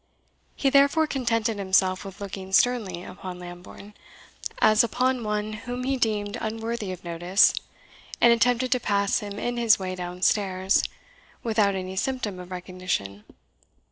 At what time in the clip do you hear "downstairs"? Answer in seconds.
9.93-10.81